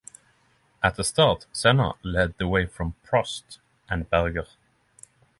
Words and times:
At 0.81 0.95
the 0.95 1.03
start, 1.03 1.45
Senna 1.51 1.93
led 2.01 2.35
the 2.39 2.47
way 2.47 2.65
from 2.65 2.95
Prost 3.05 3.59
and 3.87 4.09
Berger. 4.09 4.47